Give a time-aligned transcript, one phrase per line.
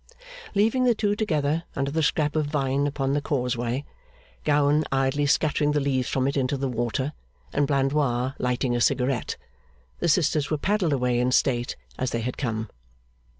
[0.55, 3.85] Leaving the two together under the scrap of vine upon the causeway,
[4.43, 7.13] Gowan idly scattering the leaves from it into the water,
[7.53, 9.37] and Blandois lighting a cigarette,
[9.99, 12.67] the sisters were paddled away in state as they had come.